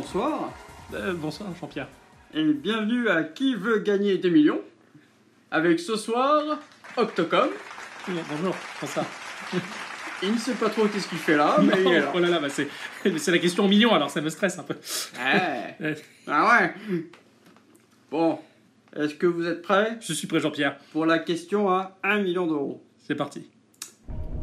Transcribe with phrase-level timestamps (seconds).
[0.00, 0.52] Bonsoir
[0.92, 1.88] Euh, bonsoir Jean-Pierre.
[2.34, 4.60] et bienvenue à Qui veut gagner des millions
[5.50, 6.58] avec ce soir
[6.98, 7.48] Octocom.
[8.06, 8.54] Bonjour,
[8.84, 9.06] ça
[10.22, 12.12] Il ne sait pas trop qu'est-ce qu'il fait là, mais il est là.
[12.14, 12.68] Oh là là, bah c'est
[13.32, 14.74] la question million alors ça me stresse un peu.
[15.18, 15.76] Ouais.
[15.80, 15.96] Ouais.
[16.26, 17.04] Ah ouais
[18.10, 18.38] Bon,
[18.94, 19.96] est-ce que vous êtes prêts?
[20.02, 23.48] Je suis prêt Jean-Pierre, pour la question à 1 million d'euros c'est parti.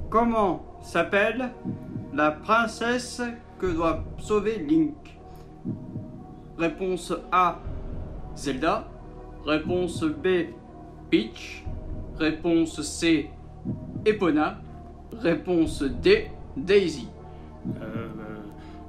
[0.09, 1.51] Comment s'appelle
[2.12, 3.21] la princesse
[3.59, 4.95] que doit sauver Link?
[6.57, 7.59] Réponse A
[8.35, 8.88] Zelda.
[9.45, 10.27] Réponse B
[11.09, 11.63] Peach.
[12.17, 13.29] Réponse C
[14.05, 14.59] Epona.
[15.21, 17.07] Réponse D Daisy.
[17.81, 18.07] Euh,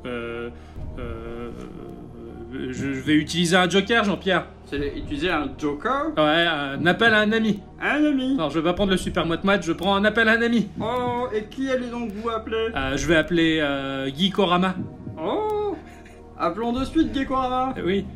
[0.06, 0.50] euh,
[0.98, 1.50] euh,
[2.52, 4.46] euh, je vais utiliser un joker Jean-Pierre.
[4.66, 6.12] C'est utiliser un joker?
[6.16, 7.60] Ouais, un appel à un ami.
[7.80, 8.34] Un ami?
[8.34, 10.42] Alors je vais pas prendre le super moite mat, je prends un appel à un
[10.42, 10.68] ami.
[10.80, 12.68] Oh, et qui allez donc vous appeler?
[12.74, 14.74] Euh, je vais appeler euh, Guy Korama.
[15.18, 15.63] Oh
[16.38, 17.74] Appelons de suite Gekorama.
[17.84, 18.06] Oui.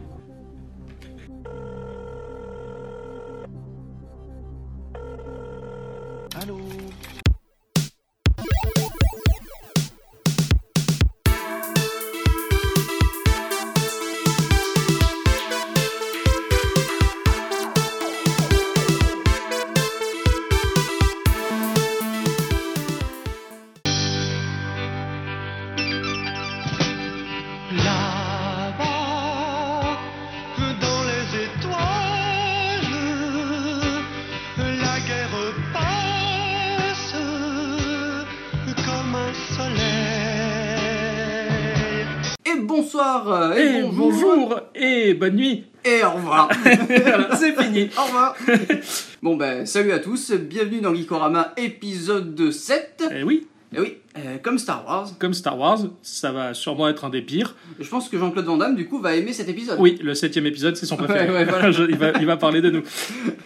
[45.08, 45.64] Et bonne nuit.
[45.84, 46.48] Et au revoir.
[46.64, 47.88] Voilà, c'est fini.
[47.98, 48.36] Au revoir.
[49.22, 53.04] bon ben salut à tous, bienvenue dans Geekorama épisode 7.
[53.14, 57.04] Eh oui, Et oui, euh, comme Star Wars, comme Star Wars, ça va sûrement être
[57.04, 57.54] un des pires.
[57.80, 59.78] je pense que Jean-Claude Van Damme du coup va aimer cet épisode.
[59.80, 61.28] Oui, le septième épisode, c'est son préféré.
[61.28, 61.70] Ouais, ouais, voilà.
[61.72, 62.82] Je- il, va, il va parler de nous.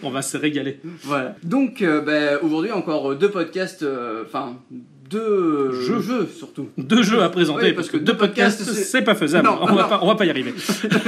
[0.01, 0.79] On va se régaler.
[1.03, 1.35] Voilà.
[1.43, 4.57] Donc euh, ben, aujourd'hui encore deux podcasts, euh, enfin
[5.17, 6.01] deux Jeux.
[6.01, 6.69] jeux surtout.
[6.77, 9.47] Deux jeux à présenter, Oui, parce que que deux podcasts, podcasts, c'est- pas faisable.
[9.47, 10.53] Non, on, non, va pas, on va pas y arriver.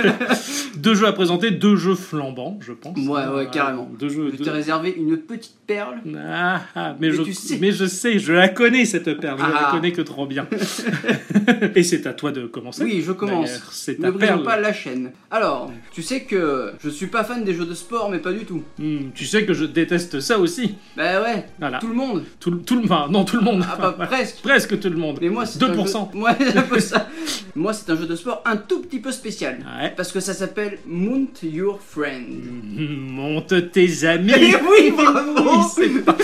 [0.78, 2.98] deux jeux à présenter, deux jeux flambants, je pense.
[2.98, 3.90] Ouais, ouais, carrément.
[4.00, 4.30] Deux jeux.
[4.32, 5.96] Je deux- t'ai réservé une petite perle.
[6.18, 7.58] Ah, ah, mais, Mais je, tu sais.
[7.60, 9.72] mais je sais, je la connais cette perle, je la Ah.
[9.72, 10.48] connais que trop bien.
[11.76, 12.84] Et c'est à toi de commencer.
[12.84, 13.50] Oui, je commence.
[13.72, 15.12] C'est Ne brisons pas la chaîne.
[15.32, 18.46] Alors, tu sais que je suis pas fan des jeux de sport, mais pas du
[18.46, 18.64] tout.
[18.80, 20.76] Hmm, tu sais que je déteste ça aussi.
[20.98, 21.80] Bah ouais, Voilà.
[21.80, 22.24] tout le monde.
[22.40, 23.64] Tout, le- tout le, enfin, non, tout le monde.
[23.68, 24.42] Ah Enfin, presque.
[24.42, 25.18] Presque tout le monde.
[25.22, 25.70] Mais moi, c'est 2%.
[25.70, 26.96] un jeu...
[27.56, 29.60] Moi, c'est un jeu de sport un tout petit peu spécial.
[29.60, 29.94] Ouais.
[29.96, 32.26] Parce que ça s'appelle Mount Your Friend.
[32.78, 34.34] Monte tes amis.
[34.36, 36.18] Eh oui, bravo Oui, c'est pas-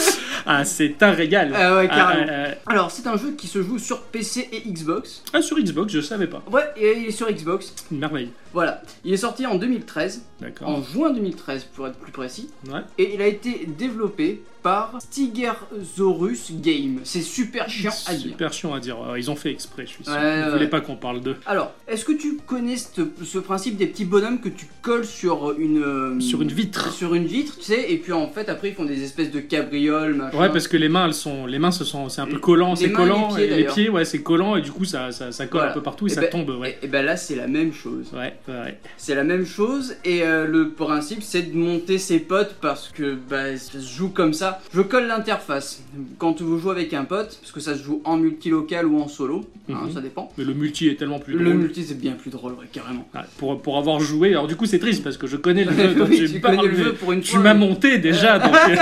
[0.45, 1.53] Ah, c'est un régal.
[1.55, 2.27] Ah ouais, Ah, carrément.
[2.29, 2.71] ah, ah.
[2.71, 5.23] Alors, c'est un jeu qui se joue sur PC et Xbox.
[5.33, 6.43] Ah, sur Xbox, je savais pas.
[6.51, 7.73] Ouais, il est sur Xbox.
[7.91, 8.29] Une merveille.
[8.53, 8.81] Voilà.
[9.05, 10.67] Il est sorti en 2013, D'accord.
[10.67, 12.49] en juin 2013 pour être plus précis.
[12.67, 12.81] Ouais.
[12.97, 16.99] Et il a été développé par Stigersaurus Game.
[17.03, 18.21] C'est super chiant à dire.
[18.31, 18.97] Super chiant à dire.
[19.09, 20.13] Euh, Ils ont fait exprès, je suis sûr.
[20.13, 20.51] Ouais, Ils ouais.
[20.51, 21.35] voulaient pas qu'on parle d'eux.
[21.45, 25.57] Alors, est-ce que tu connais ce, ce principe des petits bonhommes que tu colles sur
[25.57, 26.91] une euh, Sur une vitre.
[26.93, 29.39] sur une vitre, tu sais, et puis en fait après ils font des espèces de
[29.39, 30.37] cabrioles, machin.
[30.37, 32.71] Ouais, parce que les mains, elles sont, les mains, ce sont, c'est un peu collant,
[32.71, 33.73] Les c'est mains, collant, les pieds, et les d'ailleurs.
[33.73, 35.71] pieds, ouais, c'est collant, et du coup, ça, ça, ça colle Voilà.
[35.71, 36.77] un peu partout et, Et ça ben- tombe, ouais.
[36.81, 38.07] Et, et ben là c'est la même chose.
[38.13, 38.77] Ouais, ouais.
[38.97, 43.15] C'est la même chose et euh, le principe c'est de monter ses potes parce que
[43.29, 44.50] bah, ça se joue comme ça.
[44.73, 45.81] Je colle l'interface.
[46.17, 49.07] Quand vous jouez avec un pote, parce que ça se joue en multilocal ou en
[49.07, 49.91] solo, hein, Mhm.
[49.93, 50.31] ça dépend.
[50.37, 51.55] Mais le multi est tellement plus Le drôle.
[51.57, 53.07] multi c'est bien plus drôle, ouais, carrément.
[53.13, 55.71] Ouais, pour, pour avoir joué, alors du coup, c'est triste parce que je connais le
[55.75, 58.55] jeu Oui, tu, connais le jeu pour une tu m'as mais- monté déjà, donc.
[58.55, 58.75] euh,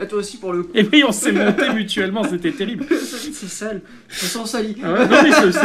[0.00, 0.70] Ah, toi aussi pour le coup.
[0.74, 2.84] et oui, on s'est monté mutuellement, c'était terrible.
[3.32, 3.80] c'est sale.
[4.08, 4.76] Je sens sali.
[4.84, 4.94] Ah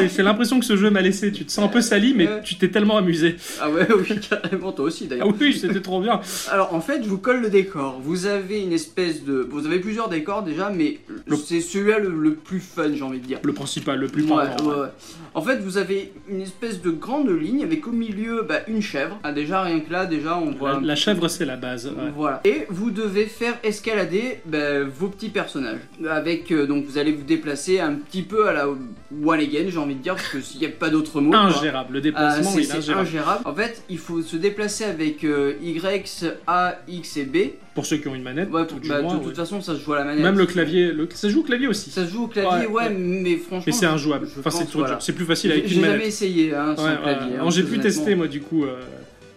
[0.10, 1.32] c'est- l'impression que ce jeu m'a laissé.
[1.32, 3.36] Tu te sens un peu sali, mais tu t'es tellement amusé.
[3.62, 5.34] Ah ouais, oui, carrément, toi aussi Ah d'ailleurs.
[5.40, 6.20] oui, c'était trop bien.
[6.50, 8.00] Alors en fait, je vous colle le décor.
[8.04, 9.48] Vous avez une espèce de.
[9.50, 13.20] Vous avez plusieurs décors déjà, mais Le- c'est celui-là le, le plus fun, j'ai envie
[13.20, 13.40] de dire.
[13.44, 14.66] Le principal, le plus Ouais, parlant.
[14.66, 14.88] ouais, ouais.
[15.34, 19.20] En fait, vous avez une espèce de grande ligne avec au milieu bah, une chèvre.
[19.24, 20.80] Ah, déjà, rien que là, déjà, on voit.
[20.82, 21.92] La, chèvre, c'est la base.
[22.16, 22.42] Voilà.
[22.46, 25.80] Et vous devez faire escalader bah, vos petits personnages.
[26.10, 29.78] Avec, euh, donc, vous allez vous déplacer un petit peu à la one again, j'ai
[29.78, 31.32] envie de dire, parce qu'il n'y a pas d'autre mot.
[31.32, 31.40] quoi.
[31.40, 31.94] Ingérable.
[31.94, 33.08] Le Ah, déplacement, est c'est ingérable.
[33.08, 33.42] ingérable.
[33.46, 37.38] En fait, il faut se déplacer avec euh, Y, A, X et B.
[37.76, 39.34] Pour ceux qui ont une manette, Ouais, du bah, de moins, toute ouais.
[39.34, 40.22] façon, ça se joue à la manette.
[40.24, 41.08] Même le clavier, le...
[41.12, 41.90] ça se joue au clavier aussi.
[41.90, 43.64] Ça se joue au clavier, Ouais, mais franchement.
[43.66, 44.28] Mais c'est injouable.
[44.40, 44.98] Enfin, c'est voilà.
[44.98, 46.08] plus facile J'ai avec j'ai une jamais manette.
[46.08, 46.98] essayé hein, sans Ouais, ouais.
[47.02, 47.38] clavier.
[47.40, 48.64] hein, j'ai pu tester moi du coup.
[48.66, 48.80] euh,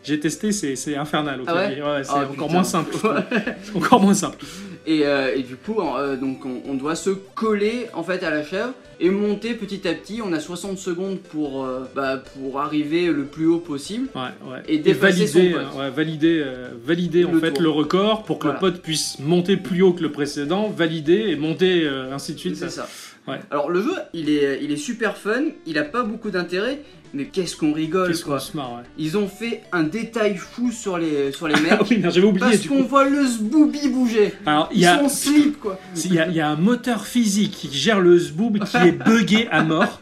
[0.06, 1.82] J'ai testé, c'est infernal au Ah ouais.
[1.82, 2.94] Ouais, c'est Ah, encore moins simple.
[3.74, 4.38] encore moins simple.
[4.86, 8.30] Et, euh, et du coup, euh, donc on, on doit se coller en fait à
[8.30, 10.20] la chèvre et monter petit à petit.
[10.24, 14.06] On a 60 secondes pour, euh, bah, pour arriver le plus haut possible.
[14.14, 14.62] Ouais.
[14.68, 15.94] Et dépasser valider, son pote.
[15.96, 17.62] valider, euh, valider en Le fait tour.
[17.64, 18.60] le record pour que Voilà.
[18.62, 22.38] le pote puisse monter plus haut que le précédent, valider et monter euh, ainsi de
[22.38, 22.56] suite.
[22.56, 22.88] C'est ça.
[23.26, 23.40] Ouais.
[23.50, 25.46] Alors le jeu, il est, il est super fun.
[25.66, 26.80] Il a pas beaucoup d'intérêt,
[27.14, 28.38] mais qu'est-ce qu'on rigole qu'on quoi.
[28.54, 28.82] marre, ouais.
[28.98, 31.72] Ils ont fait un détail fou sur les, sur les mecs.
[31.72, 32.46] Ah oui, j'avais oublié.
[32.46, 34.32] Parce qu'on voit le zbooby bouger.
[34.44, 35.78] Alors, il y a, sont en slip quoi.
[36.04, 38.92] il y, a, il y a un moteur physique qui gère le zboob qui est
[39.06, 40.00] buggé à mort.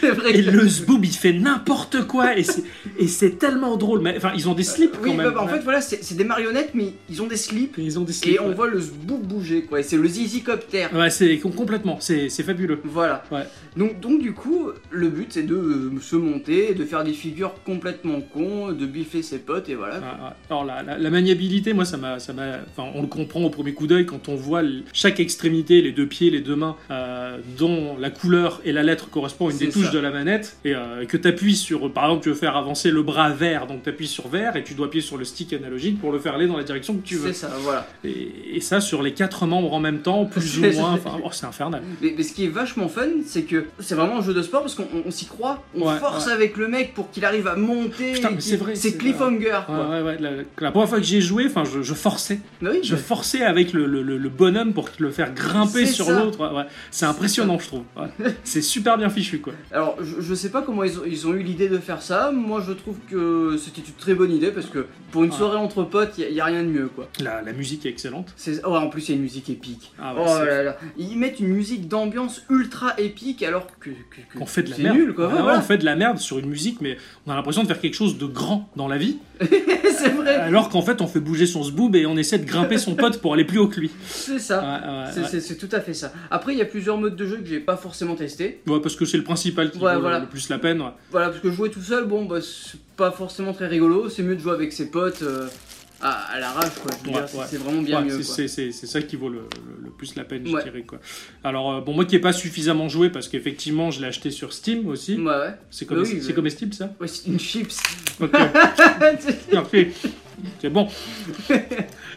[0.00, 0.38] C'est vrai.
[0.38, 2.36] Et que- le zboob, il fait n'importe quoi.
[2.36, 2.64] Et c'est,
[2.98, 4.00] et tellement drôle.
[4.02, 5.32] Mais, enfin, ils ont des slips Oui, quand même.
[5.32, 5.52] bah, en ouais.
[5.52, 7.76] fait voilà, c'est des marionnettes, mais ils ont des slips.
[7.78, 8.34] ils ont des slips.
[8.34, 9.80] Et on voit le zboob bouger quoi.
[9.80, 10.92] Et c'est le zizicoptère.
[10.94, 11.98] Ouais, c'est complètement.
[12.00, 12.80] C'est, c'est fabuleux.
[12.84, 13.22] Voilà.
[13.30, 13.44] Ouais.
[13.76, 17.54] Donc, donc du coup, le but c'est de euh, se monter, de faire des figures
[17.64, 19.96] complètement cons, de biffer ses potes et voilà.
[19.98, 20.30] Ouais, ouais.
[20.50, 23.50] Alors la, la- la maniabilité, moi, ça m'a, ça m'a, enfin, on le comprend au
[23.50, 24.62] premier coup d'œil quand on voit
[24.92, 29.08] chaque extrémité, les deux pieds, les deux mains, euh, dont la couleur et la lettre
[29.10, 32.04] correspondent à une des touches de la manette, et euh, que tu appuies sur, par
[32.04, 34.74] exemple, tu veux faire avancer le bras vert, donc tu appuies sur vert et tu
[34.74, 37.16] dois appuyer sur le stick analogique pour le faire aller dans la direction que tu
[37.16, 37.32] veux.
[37.32, 37.86] C'est ça, voilà.
[38.04, 40.92] Et, et ça sur les quatre membres en même temps, plus ou moins.
[40.92, 41.82] Enfin, oh, c'est infernal.
[42.00, 44.60] Mais, mais ce qui est vachement fun, c'est que c'est vraiment un jeu de sport
[44.62, 46.31] parce qu'on on- on s'y croit, on Ouais, force ouais.
[46.32, 48.12] Avec le mec pour qu'il arrive à monter.
[48.12, 49.88] Putain, mais c'est vrai, C'est cliffhanger Ouais, quoi.
[49.90, 50.16] ouais, ouais.
[50.18, 50.30] La,
[50.60, 52.40] la première fois que j'ai joué, enfin, je, je forçais.
[52.60, 55.86] Bah oui, Je bah, forçais avec le, le- le- le bonhomme pour le faire grimper
[55.86, 56.66] sur l'autre.
[56.90, 57.82] C'est impressionnant, je trouve.
[58.44, 59.52] C'est super bien fichu, quoi.
[59.72, 62.32] Alors, je, je sais pas comment ils ont, ils ont eu l'idée de faire ça.
[62.32, 65.84] Moi, je trouve que c'était une très bonne idée parce que pour une soirée entre
[65.84, 67.08] potes, il y, a rien de mieux quoi.
[67.22, 68.34] La, la musique est excellente.
[68.64, 69.92] Oh, en plus, il y a une musique épique.
[70.00, 70.76] Ah oh là là.
[70.98, 73.90] Ils mettent une musique d'ambiance ultra épique alors que.
[73.90, 73.94] que-
[74.32, 74.96] que On fait de la merde.
[74.96, 75.28] nul quoi.
[75.28, 75.58] Voilà.
[75.58, 76.96] On fait de la merde sur une musique, mais
[77.26, 80.68] on a l'impression de faire quelque chose de grand dans la vie, c'est vrai, alors
[80.68, 83.34] qu'en fait on fait bouger son zboob et on essaie de grimper son pote pour
[83.34, 83.90] aller plus haut que lui.
[84.06, 84.60] c'est ça.
[84.60, 85.56] Ouais, ouais, C'est- ouais.
[85.56, 86.12] Tout à fait ça.
[86.30, 88.60] Après, il y a plusieurs modes de jeu que j'ai pas forcément testé.
[88.66, 90.18] Ouais, parce que c'est le principal qui vaut le- voilà.
[90.20, 90.82] le plus la peine.
[91.10, 94.08] Voilà, parce que jouer tout seul, bon, bah, c'est pas forcément très rigolo.
[94.08, 95.48] C'est mieux de jouer avec ses potes euh,
[96.02, 97.44] à, à l'arrache, Ouais, c'est- ouais.
[97.48, 98.22] c'est vraiment bien Ouais, mieux.
[98.22, 100.82] c'est- ça qui vaut le, le- le plus la peine, je dirais.
[100.82, 100.98] Quoi.
[101.44, 104.52] Alors, euh, bon, moi qui n'ai pas suffisamment joué, parce qu'effectivement, je l'ai acheté sur
[104.52, 105.16] Steam aussi.
[105.16, 105.54] Ouais, ouais.
[105.70, 107.78] C'est commes- oui, c'est mais- comestible, ça Ouais, c'est une chips.
[108.20, 108.32] Ok,
[109.52, 109.88] merci.
[110.60, 110.88] C'est bon.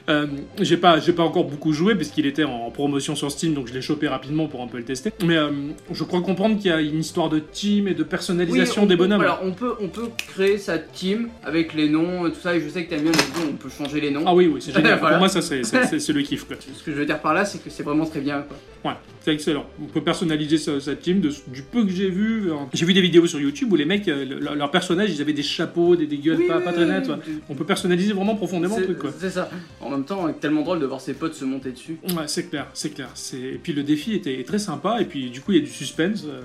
[0.07, 0.27] Euh,
[0.61, 3.67] j'ai pas, j'ai pas encore beaucoup joué parce qu'il était en promotion sur Steam, donc
[3.67, 5.11] je l'ai chopé rapidement pour un peu le tester.
[5.25, 5.49] Mais euh,
[5.91, 8.89] je crois comprendre qu'il y a une histoire de team et de personnalisation Oui, on
[8.89, 9.21] des bonhommes.
[9.21, 12.55] Alors, on peut, on peut créer sa team avec les noms et tout ça.
[12.55, 14.23] Et je sais que t'aimes bien les noms, on peut changer les noms.
[14.27, 14.99] Ah oui, oui, c'est génial.
[14.99, 15.15] Voilà.
[15.15, 16.43] Pour moi, ça, c'est, c'est, c'est- c'est le kiff.
[16.43, 16.57] Quoi.
[16.59, 18.91] Ce que je veux dire par là, c'est que c'est vraiment très bien, quoi.
[18.91, 19.65] Ouais, c'est excellent.
[19.81, 22.51] On peut personnaliser sa, sa team de- du peu que j'ai vu.
[22.51, 25.19] euh, J'ai vu des vidéos sur YouTube où les mecs, euh, le- leurs personnages, ils
[25.19, 27.07] avaient des chapeaux, des, des gueules Oui, pas, très nettes.
[27.09, 27.15] ouais.
[27.49, 28.99] On peut personnaliser vraiment profondément le truc.
[28.99, 29.11] Quoi.
[29.17, 29.49] c'est ça.
[29.81, 31.97] En même temps, tellement drôle de voir ses potes se monter dessus.
[32.15, 33.09] Ouais, c'est clair, c'est clair.
[33.33, 35.71] Et puis le défi était très sympa, et puis du coup il y a du
[35.71, 36.23] suspense.
[36.25, 36.41] euh,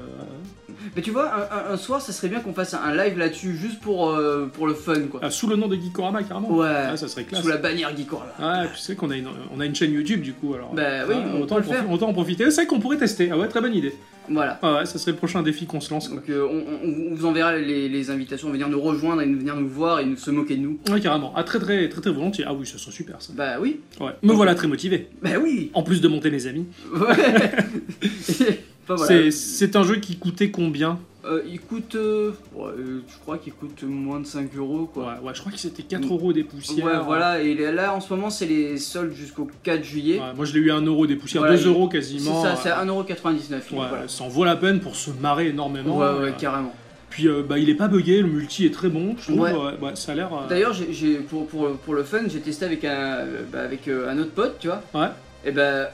[0.96, 3.56] Mais tu vois, un, un- un soir, ça serait bien qu'on fasse un live là-dessus,
[3.56, 5.20] juste pour, euh, pour le fun, quoi.
[5.22, 6.50] ah, sous le nom de Geekorama carrément.
[6.56, 6.68] Ouais.
[6.68, 7.42] Ah, ça serait classe.
[7.42, 8.62] Sous la bannière Geekor, là.
[8.62, 10.74] Ouais, puis c'est qu'on a une, on a une chaîne YouTube du coup alors.
[10.74, 11.90] Bah oui, on autant, peut le profi- faire.
[11.90, 12.44] autant en profiter.
[12.50, 13.30] C'est vrai qu'on pourrait tester.
[13.32, 13.94] Ah ouais, très bonne idée.
[14.28, 14.58] Voilà.
[14.62, 16.06] Ah ouais, ça serait le prochain défi qu'on se lance.
[16.08, 16.18] Quoi.
[16.18, 19.56] Donc euh, on, on- vous enverra les, les invitations à venir nous rejoindre et venir
[19.56, 20.78] nous voir et nous se moquer de nous.
[20.90, 21.32] Ouais, carrément.
[21.36, 22.44] Ah, très très très très volontiers.
[22.46, 23.32] Ah oui, ça serait super ça.
[23.36, 23.80] Bah oui.
[24.00, 24.12] Ouais.
[24.22, 25.08] Me voilà très motivé.
[25.22, 25.70] Bah oui.
[25.74, 26.66] En plus de monter mes amis.
[26.94, 27.50] Ouais.
[28.96, 29.30] Voilà.
[29.30, 33.52] C'est, un jeu qui coûtait combien Euh, il coûte, euh, ouais, euh, je crois qu'il
[33.52, 35.18] coûte moins de 5 euros ouais, quoi.
[35.22, 36.84] ouais, je crois que c'était 4 euros des poussières.
[36.84, 40.18] Ouais, voilà, et là en ce moment c'est les soldes jusqu'au 4 juillet.
[40.18, 42.42] Ouais, moi je l'ai eu à 1 euro des poussières, Voilà, 2 euros quasiment.
[42.42, 43.52] C'est ça, c'est euh, 1,99€.
[43.52, 44.08] Ouais, voilà.
[44.08, 45.98] ça en vaut la peine pour se marrer énormément.
[45.98, 46.74] Ouais, ouais, Euh, carrément.
[47.10, 49.40] Puis bah, il est pas buggé, le multi est très bon, je trouve.
[49.40, 49.52] Ouais.
[49.96, 50.30] Ça a l'air.
[50.48, 54.30] D'ailleurs, j'ai- pour, pour, pour le fun, j'ai testé avec un, bah, avec, un autre
[54.30, 54.80] pote, tu vois.
[54.94, 55.08] Ouais.
[55.44, 55.90] Et bah,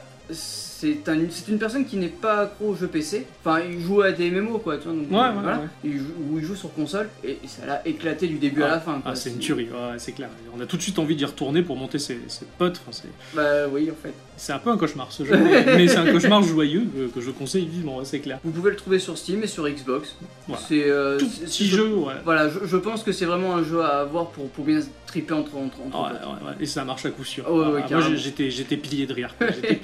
[0.78, 3.26] c'est un, c'est une personne qui n'est pas accro aux jeux PC.
[3.45, 4.92] Enfin, il joue à des MMO, quoi, tu vois.
[4.92, 5.59] Donc, Ouais, euh, ouais, voilà.
[5.59, 5.66] ouais.
[5.85, 8.80] Il joue, ou il joue sur console et ça l'a éclaté du début à la
[8.80, 8.95] fin.
[9.00, 9.12] quoi.
[9.12, 10.28] Ah, c'est une tuerie, ouais, c'est clair.
[10.56, 12.80] On a tout de suite envie d'y retourner pour monter ses, ses potes.
[12.87, 14.12] Enfin, c'est, Bah oui, en fait.
[14.37, 17.30] c'est un peu un cauchemar ce jeu, mais c'est un cauchemar joyeux que, que je
[17.30, 18.38] conseille vivement, ouais, c'est clair.
[18.45, 20.16] Vous pouvez le trouver sur Steam et sur Xbox.
[20.47, 20.62] Voilà.
[20.68, 22.14] C'est euh, Tout petit jeu, ouais.
[22.25, 25.35] Voilà, je, je pense que c'est vraiment un jeu à avoir pour, pour bien triper
[25.35, 25.76] entre, entre,
[26.61, 27.45] et ça marche à coup sûr.
[27.47, 27.50] Ah
[27.88, 29.35] Ah, moi j'étais, plié de rire.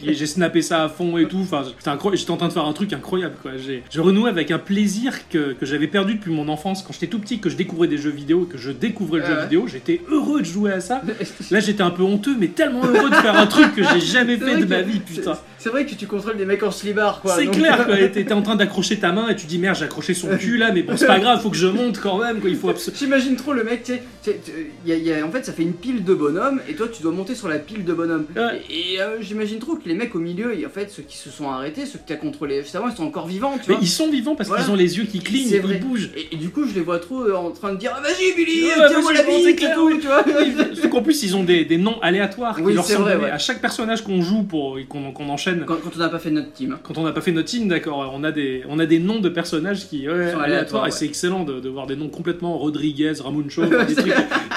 [0.03, 1.41] j'ai snappé ça à fond et tout.
[1.41, 3.37] Enfin, j'étais, en train de faire un truc incroyable.
[3.41, 3.53] Quoi.
[3.57, 6.83] J'ai, je renouais avec un plaisir que, que j'avais perdu depuis mon enfance.
[6.83, 9.29] Quand j'étais tout petit, que je découvrais des jeux vidéo, que je découvrais le Ouais,
[9.31, 11.03] jeu vidéo, j'étais heureux de jouer à ça.
[11.51, 14.37] Là j'étais un peu honteux, mais tellement heureux de faire un truc que j'ai jamais
[14.37, 15.39] fait de ma vie, putain.
[15.63, 17.37] C'est vrai que tu contrôles des mecs en slibard, quoi.
[17.37, 17.95] C'est donc- clair, quoi.
[18.13, 20.73] T'es en train d'accrocher ta main et tu dis merde, j'ai accroché son cul là,
[20.73, 22.51] mais bon, c'est pas grave, faut que je monte quand même, quoi.
[22.51, 22.99] Il faut absolument.
[22.99, 23.93] J'imagine trop le mec, tu
[24.23, 27.47] sais, en fait ça fait une pile de bonhommes et toi tu dois monter sur
[27.49, 28.27] la pile de bonhommes.
[28.35, 28.61] Ouais.
[28.71, 31.31] Et, euh, j'imagine trop que les mecs au milieu, et en fait ceux qui se
[31.31, 33.75] sont arrêtés, ceux que tu as contrôlés juste avant, ils sont encore vivants, tu Mais
[33.75, 33.83] vois.
[33.85, 34.65] ils sont vivants parce Voilà.
[34.65, 36.11] qu'ils ont les yeux qui clignent, ils bougent.
[36.17, 38.35] Et, et du coup je les vois trop euh, en train de dire ah, vas-y
[38.35, 40.25] Billy, Ouais, tiens-moi la bite et tout, tu vois.
[40.75, 43.31] Surtout qu'en plus, ils ont des, des noms aléatoires qui Oui, leur ouais.
[43.31, 45.29] à chaque personnage qu'on joue pour et qu'on qu'on
[45.67, 46.79] Quand, quand on n'a pas fait notre team.
[46.83, 49.21] Quand on n'a pas fait notre team, d'accord, on a des on a des noms
[49.21, 50.91] de personnages qui ouais, Sont aléatoires et ouais.
[50.91, 54.07] c'est excellent de, de voir des noms complètement Rodriguez, Ramuncho, des, trucs,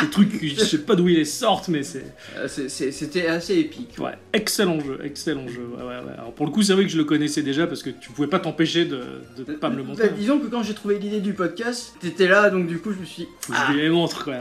[0.02, 2.06] des trucs je sais pas d'où ils les sortent, mais c'est
[2.38, 3.96] Euh, C'était assez épique.
[4.00, 5.68] ouais, excellent jeu, excellent jeu.
[5.78, 5.94] Ouais.
[6.18, 8.28] Alors pour le coup, c'est vrai que je le connaissais déjà parce que tu pouvais
[8.28, 9.00] pas t'empêcher de,
[9.38, 10.08] de pas me le montrer.
[10.08, 13.00] Bah, disons que quand j'ai trouvé l'idée du podcast, t'étais là donc du coup je
[13.00, 14.36] me suis dit, que ah, je lui les montre quoi.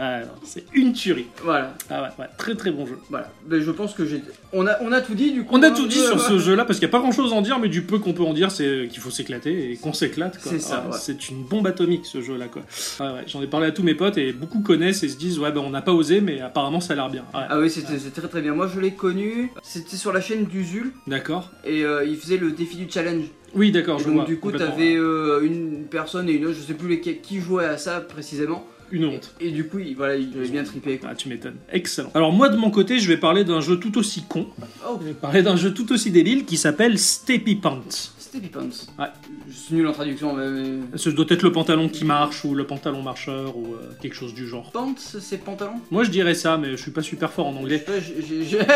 [0.44, 1.26] C'est une tuerie.
[1.42, 2.99] voilà, Ah ouais, ouais, très très bon jeu.
[3.11, 3.30] voilà.
[3.46, 4.23] Ben, je pense que j'ai.
[4.52, 5.54] On a, on a tout dit du coup.
[5.56, 7.32] On a hein, tout dit euh, sur ce jeu-là parce qu'il n'y a pas grand-chose
[7.32, 9.76] à en dire, mais du peu qu'on peut en dire, c'est qu'il faut s'éclater et
[9.76, 10.38] qu'on s'éclate.
[10.40, 10.98] C'est ça, Ouais, ouais.
[11.00, 12.46] C'est une bombe atomique ce jeu-là.
[12.48, 12.62] quoi.
[13.00, 15.38] Ouais, ouais, J'en ai parlé à tous mes potes et beaucoup connaissent et se disent
[15.38, 17.24] ouais ben on n'a pas osé, mais apparemment ça a l'air bien.
[17.32, 18.54] Ah oui, c'était c'est très très bien.
[18.54, 21.50] Moi je l'ai connu, c'était sur la chaîne d'Uzul D'accord.
[21.64, 23.24] et euh, il faisait le défi du challenge.
[23.54, 24.24] Oui, d'accord, donc vois.
[24.24, 27.78] du coup t'avais euh, une personne et une autre, je sais plus qui jouait à
[27.78, 28.66] ça précisément.
[28.90, 29.34] Une honte.
[29.40, 30.98] Et du coup, il, voilà, il avait bien trippé.
[30.98, 31.10] Quoi.
[31.12, 31.56] Ah, tu m'étonnes.
[31.72, 32.10] Excellent.
[32.14, 34.46] Alors moi de mon côté, je vais parler d'un jeu tout aussi con.
[34.88, 37.80] Oh, Je vais parler d'un jeu tout aussi débile qui s'appelle Steppy Pants.
[38.18, 38.68] Steppy Pants.
[38.98, 39.06] Ouais.
[39.48, 40.80] Je suis nul en traduction, mais.
[40.96, 44.34] Ce doit être le pantalon qui marche ou le pantalon marcheur ou euh, quelque chose
[44.34, 44.70] du genre.
[44.72, 45.74] Pants, c'est pantalon?
[45.90, 47.84] Moi je dirais ça, mais je suis pas super fort en anglais.
[48.28, 48.58] J'ai- j'ai-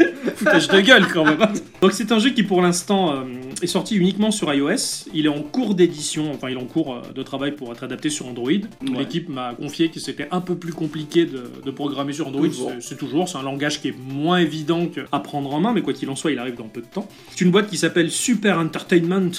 [0.36, 1.38] Foutage de gueule quand même.
[1.82, 3.24] Donc c'est un jeu qui pour l'instant euh,
[3.62, 5.06] est sorti uniquement sur iOS.
[5.14, 7.82] Il est en cours d'édition, enfin il est en cours euh, de travail pour être
[7.84, 8.50] adapté sur Android.
[8.98, 12.46] L'équipe m'a confié que c'était un peu plus compliqué de, de programmer sur Android.
[12.80, 15.92] C'est- toujours, c'est un langage qui est moins évident à prendre en main, mais quoi
[15.94, 17.08] qu'il en soit, il arrive dans peu de temps.
[17.30, 19.30] C'est une boîte qui s'appelle Super Entertainment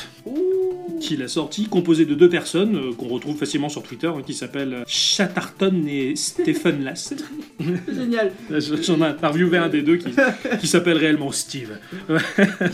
[0.99, 4.35] qui l'a sorti, composée de deux personnes euh, qu'on retrouve facilement sur Twitter, hein, qui
[4.35, 7.15] s'appellent euh, Chatterton et Stephen Last.
[7.91, 8.31] Génial.
[8.83, 10.09] J'en ai interviewé un des deux qui,
[10.59, 11.79] qui s'appelle réellement Steve.
[12.07, 12.73] Il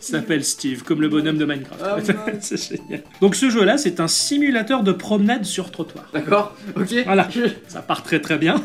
[0.00, 0.65] s'appelle Steve.
[0.74, 1.82] Comme le bonhomme de Minecraft.
[1.84, 1.96] Ah,
[2.40, 3.02] c'est génial.
[3.20, 6.08] Donc ce jeu-là, c'est un simulateur de promenade sur trottoir.
[6.12, 6.94] D'accord, ok.
[7.04, 7.28] Voilà.
[7.68, 8.56] Ça part très très bien,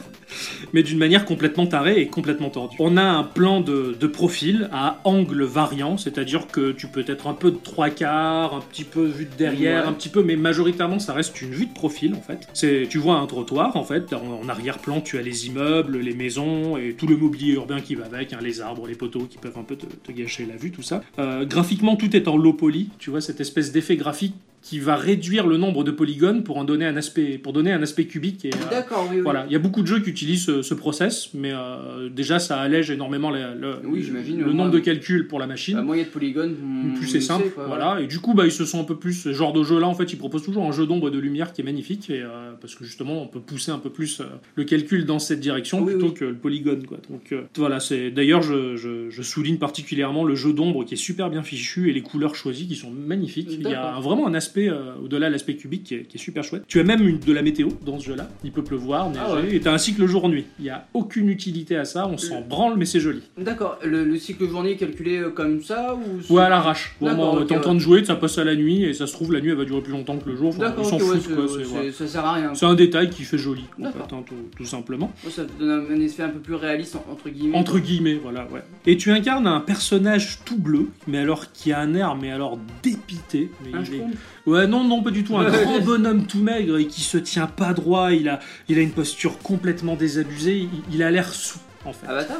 [0.73, 2.75] mais d'une manière complètement tarée et complètement tordue.
[2.79, 7.27] On a un plan de, de profil à angle variant, c'est-à-dire que tu peux être
[7.27, 9.89] un peu de trois quarts, un petit peu vue de derrière, Ouais.
[9.89, 12.47] un petit peu, mais majoritairement ça reste une vue de profil en fait.
[12.53, 16.13] C'est, tu vois un trottoir en fait, en, en arrière-plan tu as les immeubles, les
[16.13, 19.37] maisons et tout le mobilier urbain qui va avec, hein, les arbres, les poteaux qui
[19.37, 21.01] peuvent un peu te, te gâcher la vue, tout ça.
[21.19, 24.95] Euh, graphiquement tout est en low poly, tu vois cette espèce d'effet graphique qui va
[24.95, 28.45] réduire le nombre de polygones pour en donner un aspect, pour donner un aspect cubique
[28.45, 29.21] et, euh, D'accord, oui, oui.
[29.23, 32.37] voilà, il y a beaucoup de jeux qui utilisent ce, ce process, mais euh, déjà
[32.37, 34.05] ça allège énormément la- le, Oui,
[34.53, 35.75] nombre de calculs pour la machine.
[35.77, 38.01] Bah, moins il y a de polygones, hmm, plus c'est simple, quoi, voilà.
[38.01, 39.13] Et du coup, bah, ils se sont un peu plus.
[39.13, 41.53] Ce genre de jeu-là, en fait, ils proposent toujours un jeu d'ombre et de lumière
[41.53, 44.21] qui est magnifique, et, euh, parce que justement, on peut pousser un peu plus
[44.55, 46.97] le calcul dans cette direction plutôt que le polygone, quoi.
[47.09, 48.11] Donc euh, voilà, c'est.
[48.11, 51.93] D'ailleurs, je, je- je souligne particulièrement le jeu d'ombre qui est super bien fichu et
[51.93, 53.47] les couleurs choisies qui sont magnifiques.
[53.51, 56.17] Il y a un- vraiment un aspect euh, au-delà de l'aspect cubique qui est, qui
[56.17, 56.63] est super chouette.
[56.67, 58.27] Tu as même une, de la météo dans ce jeu-là.
[58.43, 59.55] Il peut pleuvoir, neiger, Ah ouais.
[59.55, 60.45] et t'as un cycle jour-nuit.
[60.59, 62.07] Il n'y a aucune utilité à ça.
[62.07, 63.21] On s'en branle, mais c'est joli.
[63.37, 66.95] D'accord, le, le cycle journée est calculé euh, comme ça ou Ouais, à l'arrache.
[67.01, 69.13] Vraiment, ok, t'es en train de jouer, ça passe à la nuit, et ça se
[69.13, 70.49] trouve, la nuit, elle va durer plus longtemps que le jour.
[70.49, 71.43] Enfin, D'accord, s'en ok, ouais, foutent, c'est- quoi.
[71.43, 71.91] ouais, c'est- c'est- voilà.
[71.91, 72.53] ça sert à rien.
[72.55, 74.07] C'est un détail qui fait joli, en D'accord.
[74.09, 75.11] fait, hein, tout, tout simplement.
[75.29, 77.57] Ça te donne un, un effet un peu plus réaliste en- entre guillemets.
[77.57, 78.61] Entre guillemets, voilà, ouais.
[78.85, 82.57] Et tu incarnes un personnage tout bleu, mais alors qui a un air, mais alors
[82.83, 83.49] dépité.
[83.63, 84.03] Mais il est-
[84.45, 85.37] Ouais, non, non, pas du tout.
[85.37, 88.11] Un grand bonhomme tout maigre et qui se tient pas droit.
[88.11, 90.57] Il a, il a une posture complètement désabusée.
[90.57, 92.07] Il, il a l'air sous, en fait.
[92.07, 92.37] Avatar?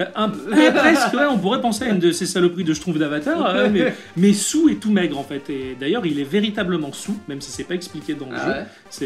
[0.00, 2.80] Euh, un- ouais, presque, ouais, on pourrait penser à une de ces saloperies de je
[2.80, 5.50] trouve d'Avatar, ouais, mais, mais sous et tout maigre en fait.
[5.50, 8.52] Et d'ailleurs, il est véritablement sous, même si c'est pas expliqué dans le Ah jeu.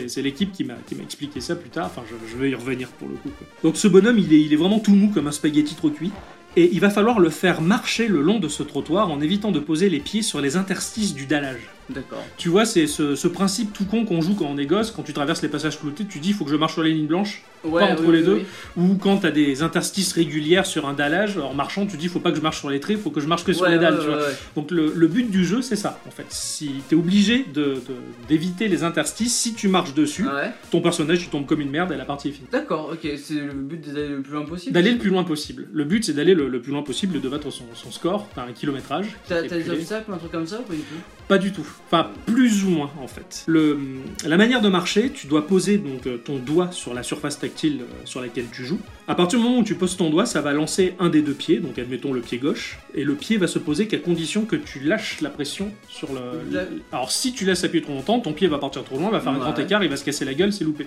[0.03, 0.07] ouais.
[0.09, 1.87] C'est l'équipe qui m'a qui m'a expliqué ça plus tard.
[1.87, 3.31] Enfin, je, je vais y revenir pour le coup.
[3.37, 3.47] quoi.
[3.65, 6.13] Donc ce bonhomme, il est, il est vraiment tout mou comme un spaghetti trop cuit.
[6.57, 9.59] Et il va falloir le faire marcher le long de ce trottoir en évitant de
[9.59, 11.69] poser les pieds sur les interstices du dallage.
[11.91, 12.25] D'accord.
[12.39, 15.03] Tu vois, c'est ce, ce principe tout con qu'on joue quand on est gosse, quand
[15.03, 17.07] tu traverses les passages cloutés, tu dis il faut que je marche sur les lignes
[17.07, 18.43] blanches, Ouais, pas entre oui, les oui, deux.
[18.77, 18.91] oui.
[18.91, 22.21] ou quand tu as des interstices régulières sur un dallage, en marchant, tu dis faut
[22.21, 23.79] pas que je marche sur les traits, faut que je marche que sur Ouais, les
[23.79, 23.95] dalles.
[23.95, 24.19] ouais, tu vois.
[24.57, 26.27] Donc le, le but du jeu, c'est ça, en fait.
[26.31, 27.83] Si tu es obligé de-
[28.29, 30.53] d'éviter les interstices, si tu marches dessus, Ouais.
[30.71, 32.49] ton personnage il tombe comme une merde et la partie est finie.
[32.53, 34.73] D'accord, ok, c'est le but d'aller le plus loin possible.
[34.73, 35.67] D'aller le plus loin possible.
[35.73, 38.29] Le but, c'est d'aller le, le plus loin possible et de battre son, son score,
[38.35, 39.07] t'as un kilométrage.
[39.29, 40.95] T'as t'as des obstacles un truc comme ça ou pas du tout?
[41.29, 41.67] Pas du tout.
[41.87, 43.45] Enfin, plus ou moins en fait.
[43.47, 43.79] Le,
[44.27, 47.83] la manière de marcher, tu dois poser donc euh, ton doigt sur la surface tactile
[47.83, 48.81] euh, sur laquelle tu joues.
[49.07, 51.35] À partir du moment où tu poses ton doigt, ça va lancer un des deux
[51.35, 54.57] pieds, donc admettons le pied gauche, et le pied va se poser qu'à condition que
[54.57, 56.21] tu lâches la pression sur le.
[56.53, 59.21] La- Alors si tu laisses appuyer trop longtemps, ton pied va partir trop loin, va
[59.21, 60.87] faire un grand écart, il va se casser la gueule, c'est loupé.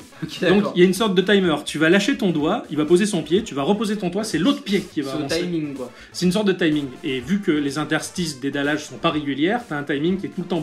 [0.50, 1.56] Donc il y a une sorte de timer.
[1.63, 4.24] Tu vas lâcher ton doigt, il va poser son pied, tu vas reposer ton doigt,
[4.24, 5.41] c'est l'autre pied qui va avancer.
[5.41, 5.91] timing quoi.
[6.12, 6.86] C'est une sorte de timing.
[7.03, 10.29] Et vu que les interstices des dallages sont pas régulières, t'as un timing qui est
[10.29, 10.60] tout le temps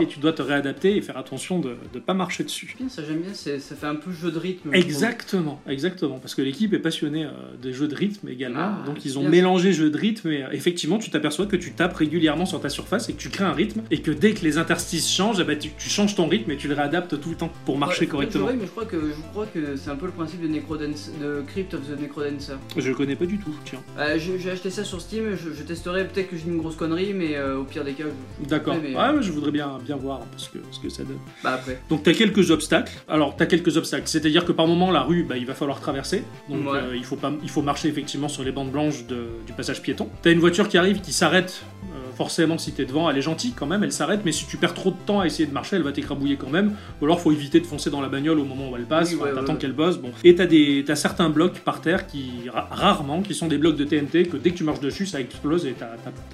[0.00, 2.74] et tu dois te réadapter et faire attention de ne pas marcher dessus.
[2.78, 4.74] Bien, ça j'aime bien, ça fait un peu jeu de rythme.
[4.74, 6.18] Exactement, exactement.
[6.18, 7.30] Parce que l'équipe est passionnée euh,
[7.60, 8.58] des jeux de rythme également.
[8.82, 11.56] Ah, Donc ils ont bien mélangé jeu de rythme et euh, effectivement tu t'aperçois que
[11.56, 14.32] tu tapes régulièrement sur ta surface et que tu crées un rythme et que dès
[14.32, 17.20] que les interstices changent, eh ben, tu, tu changes ton rythme et tu le réadaptes
[17.20, 18.46] tout le temps pour marcher Ouais, correctement.
[18.46, 21.10] ouais, mais je crois que je crois que c'est un peu le principe de Necrodance,
[21.20, 22.54] de Crypt of the Necrodancer.
[22.76, 23.82] Je le connais pas du tout, tiens.
[23.98, 27.12] Euh, J'ai acheté ça sur Steam, je, je testerai peut-être que j'ai une grosse connerie,
[27.14, 28.04] mais euh, au pire des cas,
[28.42, 28.48] je...
[28.48, 28.76] D'accord.
[28.82, 31.18] Mais- Ouais, mais je voudrais bien, bien voir ce que, ce que ça donne.
[31.42, 31.80] bah après.
[31.88, 32.92] Donc tu as quelques obstacles.
[33.08, 35.80] Alors tu as quelques obstacles, c'est-à-dire que par moment la rue, bah, il va falloir
[35.80, 36.24] traverser.
[36.48, 36.78] Donc Ouais.
[36.78, 39.80] euh, il, faut pas, il faut marcher effectivement sur les bandes blanches de- du passage
[39.82, 40.08] piéton.
[40.22, 41.62] Tu as une voiture qui arrive qui s'arrête.
[41.92, 44.56] euh, Forcément, si t'es devant, elle est gentille quand même, elle s'arrête, mais si tu
[44.56, 46.74] perds trop de temps à essayer de marcher, elle va t'écrabouiller quand même.
[47.00, 49.18] Ou alors, faut éviter de foncer dans la bagnole au moment où elle passe, Oui,
[49.20, 49.98] ouais, t'attends ouais, qu'elle bosse.
[49.98, 50.10] Bon.
[50.24, 53.76] Et t'as des, t'as certains blocs par terre qui, ra- rarement, qui sont des blocs
[53.76, 55.88] de TNT que dès que tu marches dessus, ça explose et t'as,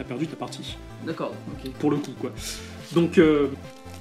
[0.05, 0.77] perdu ta partie.
[1.05, 1.73] D'accord, ok.
[1.81, 2.31] Pour le coup, quoi.
[2.95, 3.49] Donc, euh,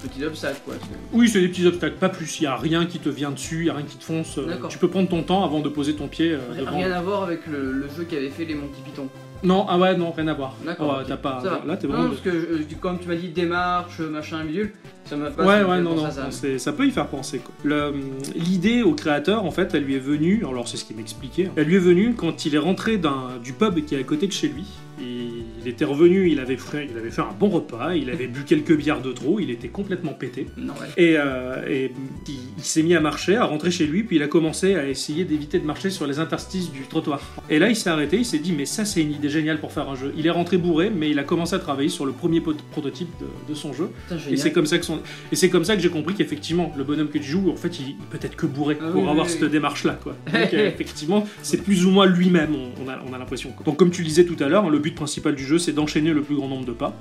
[0.02, 0.74] Petit obstacle quoi.
[1.12, 2.40] oui, c'est des petits obstacles, pas plus.
[2.40, 4.36] Il y a rien qui te vient dessus, il a rien qui te fonce.
[4.38, 4.56] euh.
[4.68, 6.76] Tu peux prendre ton temps avant de poser ton pied euh, devant.
[6.76, 9.08] Rien à voir avec le, le jeu qui avait fait les Monty Python.
[9.44, 10.54] Non, ah ouais, non, rien à voir.
[10.64, 10.98] D'accord.
[11.00, 11.06] Ok.
[11.08, 11.42] t'as pas.
[11.66, 12.08] Là, t'es Non, vraiment.
[12.10, 14.72] parce que comme tu m'as dit démarche, machin, bidule,
[15.04, 15.44] ça m'a pas.
[15.44, 16.72] Ouais, ouais, non, non, ça.
[16.72, 17.40] peut y faire penser.
[18.34, 21.52] L'idée au créateur, en fait, elle lui est venue, alors c'est ce qu'il m'expliquait, hein.
[21.56, 23.00] elle lui est venue quand il est rentré
[23.42, 24.64] du pub qui est à côté de chez lui.
[25.00, 25.26] Et
[25.62, 28.44] il était revenu, il avait, fait, il avait fait un bon repas, il avait bu
[28.44, 30.46] quelques bières de trop, il était complètement pété.
[30.56, 30.88] Non, ouais.
[31.02, 31.92] Et, euh, et
[32.28, 34.86] il, il s'est mis à marcher, à rentrer chez lui, puis il a commencé à
[34.88, 37.20] essayer d'éviter de marcher sur les interstices du trottoir.
[37.50, 39.72] Et là, il s'est arrêté, il s'est dit, mais ça, c'est une idée géniale pour
[39.72, 40.12] faire un jeu.
[40.16, 43.52] Il est rentré bourré, mais il a commencé à travailler sur le premier prototype de,
[43.52, 43.90] de son jeu.
[44.08, 45.00] Putain, Et c'est comme ça que son...
[45.32, 47.78] et c'est comme ça que j'ai compris qu'effectivement, le bonhomme que tu joues, en fait,
[47.80, 49.48] il, il peut être que bourré Ah pour oui, avoir oui, cette oui.
[49.50, 50.14] démarche-là, quoi.
[50.32, 53.52] Donc, euh, effectivement, c'est plus ou moins lui-même, on, on a, on a l'impression.
[53.64, 55.72] Donc, comme tu le disais tout à l'heure, hein, le but principal du jeu, c'est
[55.72, 56.94] d'enchaîner le plus grand nombre de pas.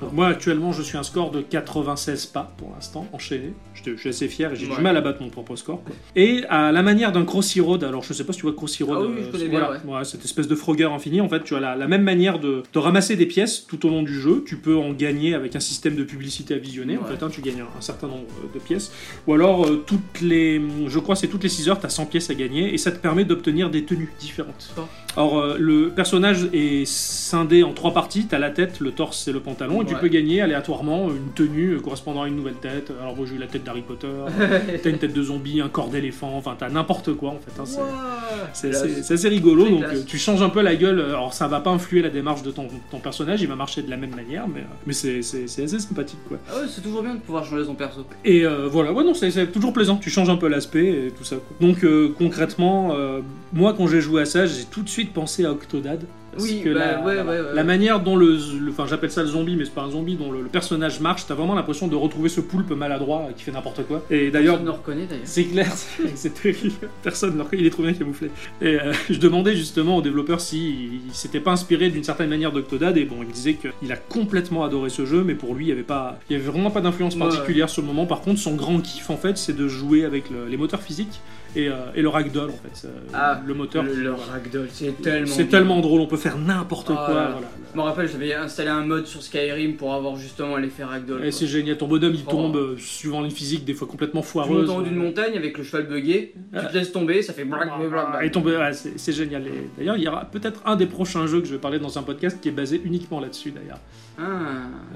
[0.00, 3.54] Donc moi actuellement je suis un score de 96 pas pour l'instant, enchaîné.
[3.74, 4.76] Je, je suis assez fier et j'ai Ouais.
[4.76, 5.82] du mal à battre mon propre score.
[5.84, 5.94] quoi.
[6.16, 8.82] Et à la manière d'un Crossy Road, alors je sais pas si tu vois Crossy
[8.82, 11.74] Road, Ah oui, bien, voilà, cette espèce de Frogger infini, en fait tu as la,
[11.76, 14.42] la même manière de, de ramasser des pièces tout au long du jeu.
[14.46, 17.40] Tu peux en gagner avec un système de publicité à visionner, en fait hein, tu
[17.40, 18.92] gagnes un, un certain nombre de pièces.
[19.26, 22.06] Ou alors euh, toutes les, je crois c'est toutes les 6 heures, tu as 100
[22.06, 24.74] pièces à gagner et ça te permet d'obtenir des tenues différentes.
[25.16, 26.84] Euh, le personnage est
[27.28, 29.94] scindé en trois parties, tu as la tête, le torse et le pantalon, et tu
[29.94, 30.00] Ouais.
[30.00, 32.90] peux gagner aléatoirement une tenue correspondant à une nouvelle tête.
[33.00, 34.08] Alors moi j'ai eu la tête d'Harry Potter,
[34.82, 37.60] t'as une tête de zombie, un corps d'éléphant, enfin t'as n'importe quoi en fait.
[37.60, 38.48] hein, c'est- Ouah.
[38.54, 39.98] c'est Là, c'est- c'est assez rigolo, c'est donc classe.
[39.98, 41.00] euh, tu changes un peu la gueule.
[41.00, 43.90] Alors ça va pas influer la démarche de ton, ton personnage, il va marcher de
[43.90, 46.38] la même manière, mais, euh, mais c'est c'est- c'est assez sympathique quoi.
[46.50, 48.04] Ah ouais, c'est toujours bien de pouvoir changer son perso.
[48.24, 49.96] Et euh, voilà, ouais, non, c'est c'est toujours plaisant.
[49.96, 51.36] Tu changes un peu l'aspect et tout ça.
[51.36, 51.56] quoi.
[51.60, 53.20] Donc euh, concrètement, euh,
[53.52, 56.04] moi quand j'ai joué à ça, j'ai tout de suite pensé à Octodad.
[56.32, 57.54] Parce Oui, que bah, la, ouais, ouais, ouais.
[57.54, 58.38] la manière dont le,
[58.70, 61.26] enfin j'appelle ça le zombie, mais c'est pas un zombie, dont le, le personnage marche,
[61.26, 64.04] t'as vraiment l'impression de retrouver ce poulpe maladroit euh, qui fait n'importe quoi.
[64.10, 65.22] Et d'ailleurs, Personne ne reconnaît d'ailleurs.
[65.26, 65.72] c'est clair,
[66.14, 66.88] c'est terrible.
[67.02, 68.30] Personne ne reconnaît, il est trop bien camouflé.
[68.60, 72.52] Et euh, je demandais justement aux développeurs s'il il, s'était pas inspiré d'une certaine manière
[72.52, 75.66] d'Octodad, et bon, il me disait qu'il a complètement adoré ce jeu, mais pour lui,
[75.66, 78.06] il y avait pas, il y avait vraiment pas d'influence particulière sur le moment.
[78.06, 81.20] Par contre, son grand kiff en fait, c'est de jouer avec le- les moteurs physiques
[81.58, 82.86] et, euh, et le ragdoll en fait.
[82.86, 83.82] Euh, Ah, le moteur.
[83.84, 85.26] Le, le ragdoll, c'est tellement.
[85.26, 87.14] C'est tellement drôle, on peut faire n'importe Ah quoi.
[87.14, 87.30] là là.
[87.32, 87.46] voilà.
[87.72, 91.24] Je me rappelle, j'avais installé un mode sur Skyrim pour avoir justement l'effet ragdoll.
[91.24, 94.26] Et c'est génial, ton bonhomme il tombe euh, suivant les physiques, des fois complètement Tu
[94.38, 94.70] montes foireuse.
[94.70, 97.68] en haut d'une montagne avec le cheval bugué, tu te laisses tomber, ça fait black,
[97.90, 99.46] black, Ah, et tomber, ouais, c'est génial.
[99.46, 101.98] Et D'ailleurs, il y aura peut-être un des prochains jeux que je vais parler dans
[101.98, 103.78] un podcast qui est basé uniquement là-dessus, d'ailleurs.
[104.20, 104.24] Ah.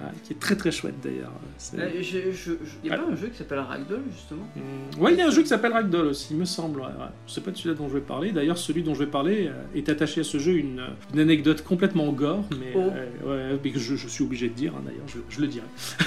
[0.03, 1.31] Ouais, qui est très très chouette, d'ailleurs.
[1.57, 1.89] C'est- Euh,
[2.83, 4.49] Il y a pas un jeu qui s'appelle Ragdoll justement?
[4.57, 6.81] Hum, Ouais, il y a un jeu qui s'appelle Ragdoll aussi, il me semble.
[6.81, 7.07] Ouais, ouais.
[7.29, 8.33] Sais pas de celui-là dont je vais parler.
[8.33, 10.83] D'ailleurs, celui dont je vais parler euh, est attaché à ce jeu une,
[11.15, 12.91] une anecdote complètement gore, mais, Oh.
[13.27, 15.47] euh, ouais, mais que je, je suis obligé de dire, hein, d'ailleurs, je, je le
[15.47, 15.67] dirai.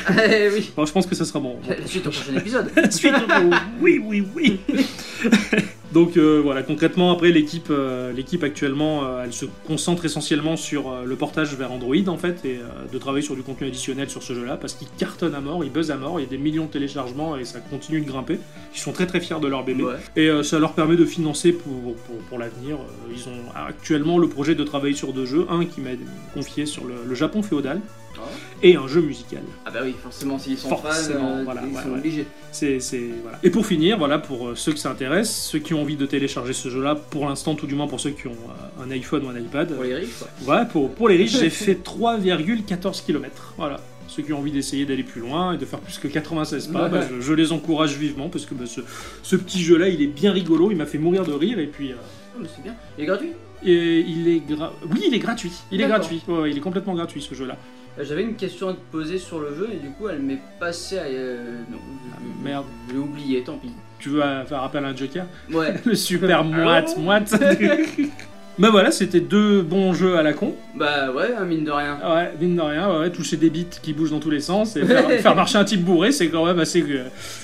[0.30, 1.58] Eh oui Bon, je pense que ça sera bon.
[1.70, 4.60] La suite au prochain épisode Suite au- Oui, oui, oui.
[5.96, 10.94] Donc euh, voilà, concrètement, après l'équipe, euh, l'équipe actuellement, euh, elle se concentre essentiellement sur
[11.06, 12.60] le portage vers Android en fait, et
[12.92, 15.72] de travailler sur du contenu additionnel sur ce jeu-là, parce qu'il cartonne à mort, il
[15.72, 18.40] buzz à mort, il y a des millions de téléchargements et ça continue de grimper.
[18.74, 19.84] Ils sont très très fiers de leur bébé.
[19.84, 19.96] Ouais.
[20.18, 22.78] Et ça leur permet de financer pour, pour, pour l'avenir.
[23.10, 25.46] Ils ont actuellement le projet de travailler sur deux jeux.
[25.50, 25.92] Un qui m'a
[26.34, 27.80] confié sur le, le Japon féodal,
[28.64, 29.42] et un jeu musical.
[29.66, 31.98] Ah bah oui, forcément, s'ils sont Forcément, fans, euh, voilà, ils ouais, sont ouais.
[32.00, 32.26] obligés.
[32.52, 32.80] C'est,
[33.22, 33.38] voilà.
[33.44, 36.06] Et pour finir, voilà, pour euh, ceux que ça intéresse, ceux qui ont envie de
[36.06, 39.26] télécharger ce jeu-là, pour l'instant, tout du moins pour ceux qui ont euh, un iPhone
[39.26, 40.28] ou un iPad, Pour les riches, quoi.
[40.42, 43.54] voilà, pour, pour les riches, j'ai fait 3,14 km.
[43.58, 43.80] Voilà.
[44.08, 46.84] Ceux qui ont envie d'essayer d'aller plus loin et de faire plus que 96 pas,
[46.84, 46.90] Ouais.
[46.90, 48.82] bah, je, je les encourage vivement parce que bah, ce,
[49.24, 51.92] ce petit jeu-là, il est bien rigolo, il m'a fait mourir de rire et puis.
[51.92, 51.96] euh,
[52.40, 52.76] Ah, c'est bien.
[52.98, 53.32] Il est gratuit?
[53.68, 55.52] et il est gra- oui, il est gratuit.
[55.72, 56.22] Il est gratuit.
[56.28, 57.58] Ouais, ouais, il est complètement gratuit ce jeu-là.
[57.98, 60.40] Euh, J'avais une question à te poser sur le jeu et du coup elle m'est
[60.60, 61.04] passée à.
[61.04, 61.78] euh, non,
[62.14, 62.66] Ah, merde.
[62.90, 63.72] Je l'ai oublié, tant pis.
[64.00, 65.26] Tu veux faire appel à un Joker?
[65.52, 65.74] Ouais.
[65.86, 67.34] Le super moite moite.
[68.58, 70.54] bah voilà, c'était deux bons jeux à la con.
[70.76, 71.98] bah ouais, hein, mine de rien.
[72.06, 74.76] Ouais, mine de rien, ouais, ouais, toucher des bits qui bougent dans tous les sens
[74.78, 76.82] et faire, faire marcher un type bourré, c'est quand même assez.
[76.82, 77.04] euh,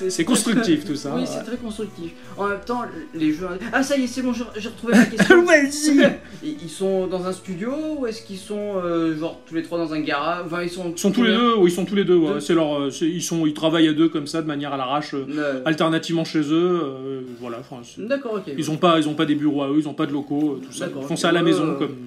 [0.10, 1.12] C'est constructif tout ça.
[1.13, 1.28] Oui, ouais.
[1.28, 2.12] c'est très constructif.
[2.38, 2.82] En même temps,
[3.13, 3.47] les jeux.
[3.74, 5.43] Ah, ça y est, c'est bon, j'ai retrouvé ma question.
[5.43, 6.17] Vas-y
[6.63, 9.93] Ils sont dans un studio ou est-ce qu'ils sont euh, genre tous les trois dans
[9.93, 10.45] un garage?
[10.45, 10.91] Enfin, ils sont.
[10.95, 12.39] Ils sont tous les deux, oui, ils sont tous les deux, ouais.
[12.41, 15.13] C'est leur, euh, ils, sont, ils travaillent à deux comme ça, de manière à l'arrache,
[15.13, 17.60] euh, alternativement chez eux, euh, voilà.
[17.60, 18.54] enfin, D'accord, ok.
[18.58, 20.60] Ils ont pas, ils ont pas des bureaux à eux, ils ont pas de locaux,
[20.65, 20.86] tout ça.
[20.86, 21.78] D'accord, font ça à la maison ouais.
[21.78, 21.98] comme,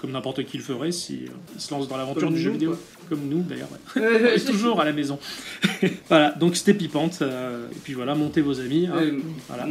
[0.00, 2.70] comme n'importe qui le ferait si euh, se lancent dans l'aventure du jeu vidéo.
[2.70, 2.78] quoi.
[3.10, 3.68] Comme nous d'ailleurs.
[3.70, 4.02] ouais.
[4.02, 5.18] Euh, toujours à la maison.
[6.08, 7.18] voilà, donc c'était pipante.
[7.22, 8.86] euh, et puis voilà, montez vos amis.
[8.90, 8.96] hein.
[8.96, 9.66] euh, Voilà.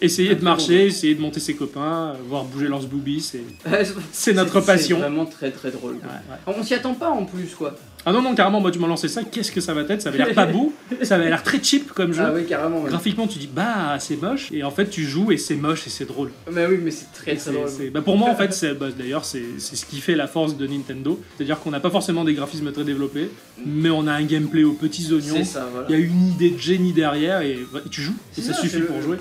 [0.00, 3.20] Essayez de marcher, essayez de monter ses copains, euh, voir bouger leurs boobies,
[4.12, 4.96] c'est notre passion.
[4.96, 5.94] C'est vraiment très très drôle.
[5.94, 6.00] Ouais,
[6.30, 6.54] ouais.
[6.58, 7.74] On s'y attend pas en plus quoi.
[8.08, 10.00] Ah non, non, carrément, moi tu m'as lancé ça, qu'est-ce que ça va être?
[10.00, 12.22] Ça avait l'air pas beau, ça avait l'air très cheap comme jeu.
[12.24, 12.80] Ah oui, carrément.
[12.82, 12.88] ouais.
[12.90, 15.90] Graphiquement, tu dis bah c'est moche, et en fait tu joues et c'est moche et
[15.90, 16.30] c'est drôle.
[16.52, 17.68] Mais oui, mais c'est très très drôle.
[17.92, 20.66] bah, pour moi, en fait, c'est bah, d'ailleurs c'est ce qui fait la force de
[20.68, 23.28] Nintendo, c'est-à-dire qu'on n'a pas forcément des graphismes très développés,
[23.66, 25.34] mais on a un gameplay aux petits oignons.
[25.38, 25.86] C'est ça, voilà.
[25.88, 28.60] Il y a une idée de génie derrière et, et tu joues et ça ça,
[28.60, 29.16] suffit le- pour jouer.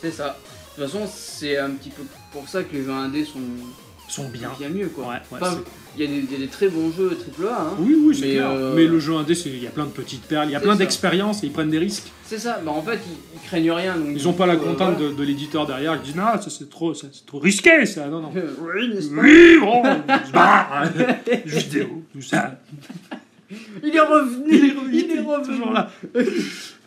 [0.00, 0.38] C'est ça.
[0.78, 3.38] De toute façon, c'est un petit peu pour ça que les jeux indés sont
[4.08, 4.50] sont bien.
[4.58, 5.08] bien mieux quoi.
[5.08, 5.48] Ouais, ouais,
[5.96, 7.74] il y, a des- il y a des très bons jeux AAA, hein.
[7.78, 8.50] oui, oui, c'est clair.
[8.50, 10.56] euh, Mais le jeu indé, c'est- il y a plein de petites perles, il y
[10.56, 12.10] a plein d'expériences et ils prennent des risques.
[12.26, 13.96] C'est ça, bah en fait, ils, ils craignent rien.
[13.96, 15.12] Donc, Ils ont pas la euh, contrainte voilà.
[15.12, 18.06] de, de l'éditeur derrière qui dit non, ça c'est trop, ça, trop risqué ça.
[18.08, 18.32] Non, non.
[18.34, 19.82] oui, Oui, bon,
[21.44, 22.58] vidéo, tout ça.
[23.82, 25.90] Il est revenu Il est revenu toujours là.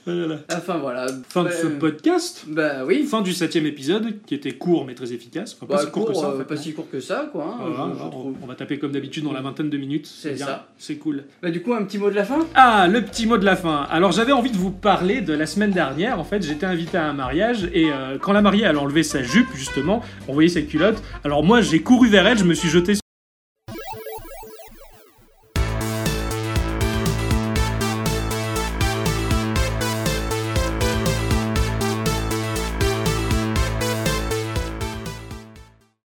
[0.08, 0.38] Voilà.
[0.56, 1.06] Enfin voilà.
[1.30, 2.46] Fin de ce podcast.
[2.48, 3.04] Bah oui.
[3.04, 5.56] Fin du septième épisode, qui était court mais très efficace.
[5.56, 6.30] Enfin, pas Bah, si court, que ça.
[6.30, 6.62] en euh, fait, pas non.
[6.62, 7.44] si court que ça, quoi.
[7.44, 8.36] hein, Voilà, je- je alors, trouve.
[8.42, 10.08] on va taper comme d'habitude dans la vingtaine de minutes.
[10.08, 10.68] C'est ça.
[10.78, 11.26] C'est cool.
[11.44, 12.40] Bah du coup, un petit mot de la fin?
[12.56, 13.86] Ah, le petit mot de la fin.
[13.92, 16.20] Alors j'avais envie de vous parler de la semaine dernière.
[16.20, 19.22] En fait, j'étais invité à un mariage et euh, quand la mariée a enlevé sa
[19.24, 21.02] jupe justement, on voyait sa culotte.
[21.24, 22.94] Alors moi j'ai couru vers elle, je me suis jeté